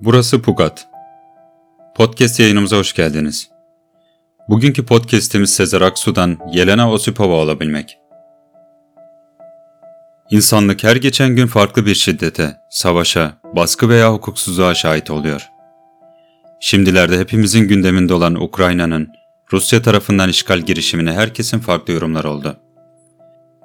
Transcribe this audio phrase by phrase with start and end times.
[0.00, 0.86] Burası Pugat.
[1.94, 3.48] Podcast yayınımıza hoş geldiniz.
[4.48, 7.98] Bugünkü podcast'imiz Sezer Aksu'dan Yelena Osipova olabilmek.
[10.30, 15.48] İnsanlık her geçen gün farklı bir şiddete, savaşa, baskı veya hukuksuzluğa şahit oluyor.
[16.60, 19.08] Şimdilerde hepimizin gündeminde olan Ukrayna'nın
[19.52, 22.56] Rusya tarafından işgal girişimine herkesin farklı yorumları oldu.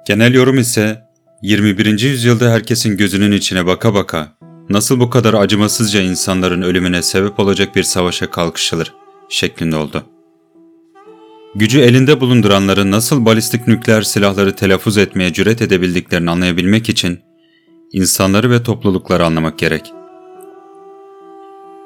[0.06, 1.02] Genel yorum ise
[1.42, 2.00] 21.
[2.00, 4.28] yüzyılda herkesin gözünün içine baka baka
[4.72, 8.94] nasıl bu kadar acımasızca insanların ölümüne sebep olacak bir savaşa kalkışılır
[9.28, 10.02] şeklinde oldu.
[11.54, 17.20] Gücü elinde bulunduranların nasıl balistik nükleer silahları telaffuz etmeye cüret edebildiklerini anlayabilmek için
[17.92, 19.92] insanları ve toplulukları anlamak gerek.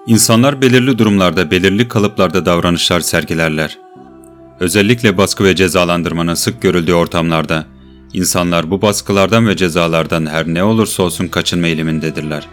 [0.06, 3.78] İnsanlar belirli durumlarda belirli kalıplarda davranışlar sergilerler.
[4.60, 7.66] Özellikle baskı ve cezalandırmanın sık görüldüğü ortamlarda
[8.12, 12.48] insanlar bu baskılardan ve cezalardan her ne olursa olsun kaçınma eğilimindedirler.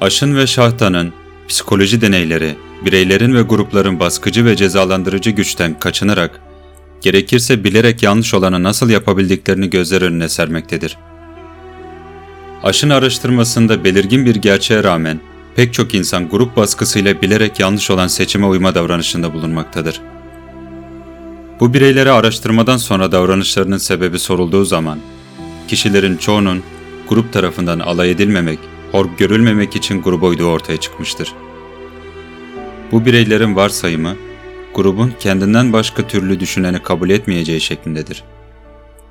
[0.00, 1.12] Aşın ve Şahta'nın
[1.48, 6.40] psikoloji deneyleri, bireylerin ve grupların baskıcı ve cezalandırıcı güçten kaçınarak,
[7.00, 10.96] gerekirse bilerek yanlış olanı nasıl yapabildiklerini gözler önüne sermektedir.
[12.62, 15.20] Aşın araştırmasında belirgin bir gerçeğe rağmen
[15.56, 20.00] pek çok insan grup baskısıyla bilerek yanlış olan seçime uyma davranışında bulunmaktadır.
[21.60, 24.98] Bu bireylere araştırmadan sonra davranışlarının sebebi sorulduğu zaman,
[25.68, 26.62] kişilerin çoğunun
[27.08, 28.58] grup tarafından alay edilmemek
[28.92, 31.32] hor görülmemek için gruba uyduğu ortaya çıkmıştır.
[32.92, 34.16] Bu bireylerin varsayımı,
[34.74, 38.24] grubun kendinden başka türlü düşüneni kabul etmeyeceği şeklindedir.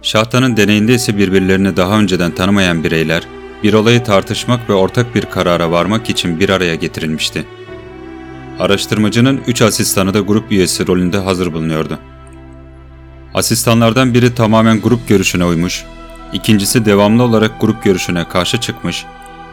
[0.01, 3.23] Şahtanın deneyinde ise birbirlerini daha önceden tanımayan bireyler,
[3.63, 7.45] bir olayı tartışmak ve ortak bir karara varmak için bir araya getirilmişti.
[8.59, 11.99] Araştırmacının üç asistanı da grup üyesi rolünde hazır bulunuyordu.
[13.33, 15.85] Asistanlardan biri tamamen grup görüşüne uymuş,
[16.33, 19.05] ikincisi devamlı olarak grup görüşüne karşı çıkmış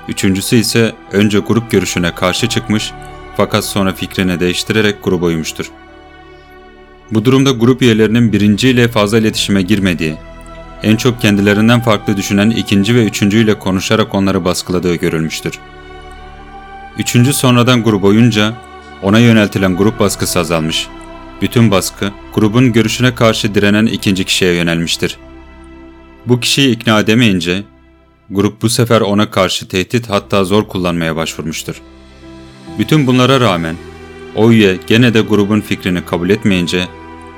[0.09, 2.93] Üçüncüsü ise önce grup görüşüne karşı çıkmış
[3.37, 5.71] fakat sonra fikrini değiştirerek gruba uymuştur.
[7.11, 10.15] Bu durumda grup üyelerinin birinciyle fazla iletişime girmediği,
[10.83, 15.59] en çok kendilerinden farklı düşünen ikinci ve üçüncüyle konuşarak onları baskıladığı görülmüştür.
[16.99, 18.55] Üçüncü sonradan grup oyunca
[19.03, 20.87] ona yöneltilen grup baskısı azalmış.
[21.43, 25.19] Bütün baskı grubun görüşüne karşı direnen ikinci kişiye yönelmiştir.
[26.27, 27.63] Bu kişiyi ikna edemeyince
[28.31, 31.83] Grup bu sefer ona karşı tehdit hatta zor kullanmaya başvurmuştur.
[32.79, 33.77] Bütün bunlara rağmen
[34.35, 36.89] o üye gene de grubun fikrini kabul etmeyince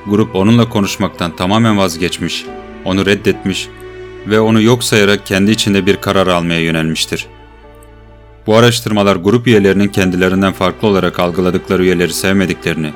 [0.07, 2.45] grup onunla konuşmaktan tamamen vazgeçmiş,
[2.85, 3.69] onu reddetmiş
[4.27, 7.27] ve onu yok sayarak kendi içinde bir karar almaya yönelmiştir.
[8.47, 12.93] Bu araştırmalar grup üyelerinin kendilerinden farklı olarak algıladıkları üyeleri sevmediklerini,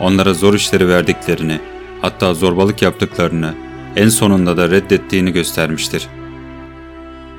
[0.00, 1.60] onlara zor işleri verdiklerini,
[2.02, 3.54] hatta zorbalık yaptıklarını,
[3.96, 6.19] en sonunda da reddettiğini göstermiştir.''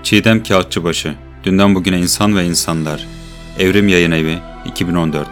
[0.04, 1.14] Çiğdem Kağıtçıbaşı,
[1.44, 3.08] Dünden Bugüne İnsan ve İnsanlar,
[3.60, 5.28] Evrim Yayın Evi, 2014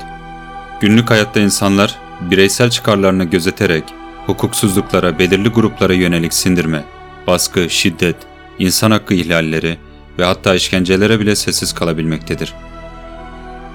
[0.82, 3.84] Günlük hayatta insanlar, bireysel çıkarlarını gözeterek,
[4.26, 6.84] hukuksuzluklara, belirli gruplara yönelik sindirme,
[7.28, 8.16] baskı, şiddet,
[8.60, 9.78] insan hakkı ihlalleri
[10.20, 12.54] ve hatta işkencelere bile sessiz kalabilmektedir.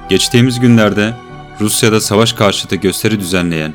[0.08, 1.14] Geçtiğimiz günlerde
[1.60, 3.74] Rusya'da savaş karşıtı gösteri düzenleyen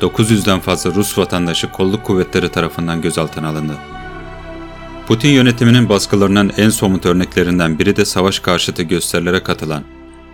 [0.00, 3.91] 900'den fazla Rus vatandaşı kolluk kuvvetleri tarafından gözaltına alındı.
[5.12, 9.82] Putin yönetiminin baskılarının en somut örneklerinden biri de savaş karşıtı gösterilere katılan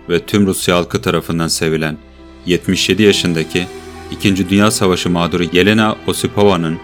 [0.09, 1.97] ve tüm Rusya halkı tarafından sevilen
[2.45, 3.67] 77 yaşındaki
[4.11, 4.49] 2.
[4.49, 6.77] Dünya Savaşı mağduru Yelena Osipova'nın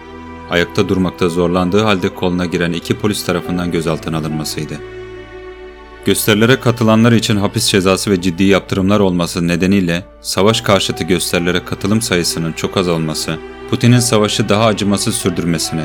[0.50, 4.74] ayakta durmakta zorlandığı halde koluna giren iki polis tarafından gözaltına alınmasıydı.
[6.04, 12.52] Gösterilere katılanlar için hapis cezası ve ciddi yaptırımlar olması nedeniyle savaş karşıtı gösterilere katılım sayısının
[12.52, 13.38] çok az olması,
[13.70, 15.84] Putin'in savaşı daha acımasız sürdürmesine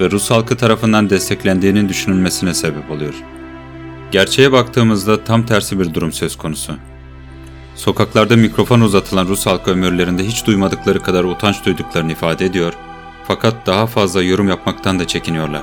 [0.00, 3.14] ve Rus halkı tarafından desteklendiğinin düşünülmesine sebep oluyor.
[4.12, 6.74] Gerçeğe baktığımızda tam tersi bir durum söz konusu.
[7.74, 12.72] Sokaklarda mikrofon uzatılan Rus halkı ömürlerinde hiç duymadıkları kadar utanç duyduklarını ifade ediyor
[13.28, 15.62] fakat daha fazla yorum yapmaktan da çekiniyorlar.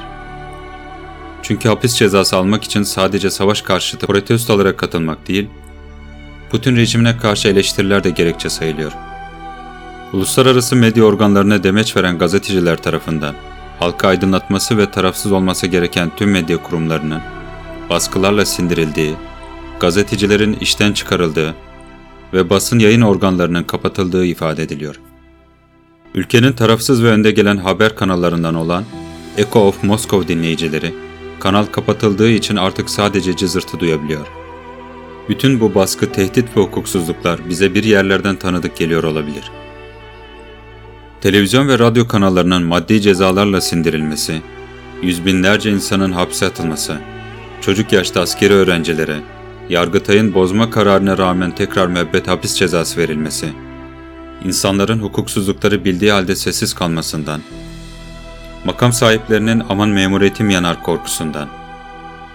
[1.44, 5.50] Çünkü hapis cezası almak için sadece savaş karşıtı protestolara katılmak değil,
[6.52, 8.92] Putin rejimine karşı eleştiriler de gerekçe sayılıyor.
[10.14, 13.36] Uluslararası medya organlarına demeç veren gazeteciler tarafından
[13.80, 17.22] halka aydınlatması ve tarafsız olması gereken tüm medya kurumlarının
[17.90, 19.16] baskılarla sindirildiği,
[19.80, 21.56] gazetecilerin işten çıkarıldığı
[22.34, 25.00] ve basın yayın organlarının kapatıldığı ifade ediliyor.
[26.16, 28.84] Ülkenin tarafsız ve önde gelen haber kanallarından olan
[29.38, 30.94] Echo of Moscow dinleyicileri,
[31.40, 34.28] kanal kapatıldığı için artık sadece cızırtı duyabiliyor.
[35.30, 39.63] Bütün bu baskı, tehdit ve hukuksuzluklar bize bir yerlerden tanıdık geliyor olabilir.''
[41.24, 44.42] Televizyon ve radyo kanallarının maddi cezalarla sindirilmesi,
[45.02, 46.98] yüz binlerce insanın hapse atılması,
[47.62, 49.20] çocuk yaşta askeri öğrencilere,
[49.70, 53.50] Yargıtay'ın bozma kararına rağmen tekrar müebbet hapis cezası verilmesi,
[54.46, 57.42] insanların hukuksuzlukları bildiği halde sessiz kalmasından,
[58.66, 61.48] makam sahiplerinin aman memuriyetim yanar korkusundan,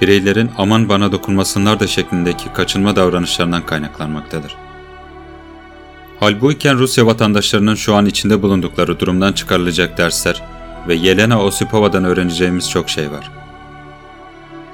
[0.00, 4.67] bireylerin aman bana dokunmasınlar da şeklindeki kaçınma davranışlarından kaynaklanmaktadır.
[6.20, 10.42] Hal buyken Rusya vatandaşlarının şu an içinde bulundukları durumdan çıkarılacak dersler
[10.88, 13.30] ve Yelena Osipova'dan öğreneceğimiz çok şey var.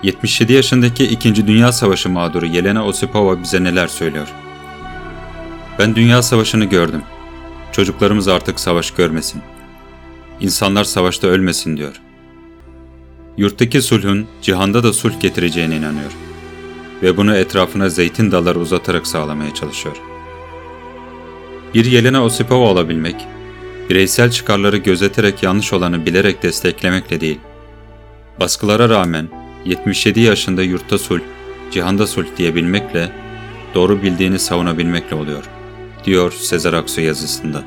[0.02, 1.46] 77 yaşındaki 2.
[1.46, 4.28] Dünya Savaşı mağduru Yelena Osipova bize neler söylüyor?
[5.78, 7.02] Ben Dünya Savaşı'nı gördüm.
[7.72, 9.42] Çocuklarımız artık savaş görmesin.
[10.40, 12.00] İnsanlar savaşta ölmesin diyor.
[13.36, 16.12] Yurttaki sulhun cihanda da sulh getireceğine inanıyor.
[17.02, 20.13] Ve bunu etrafına zeytin dalları uzatarak sağlamaya çalışıyor.
[21.74, 23.16] Bir Yelena Osipova olabilmek,
[23.90, 27.38] bireysel çıkarları gözeterek yanlış olanı bilerek desteklemekle değil,
[28.40, 29.28] baskılara rağmen
[29.64, 31.20] 77 yaşında yurtta sulh,
[31.70, 33.12] cihanda sulh diyebilmekle,
[33.74, 35.44] doğru bildiğini savunabilmekle oluyor,
[36.04, 37.62] diyor Sezer Aksu yazısında.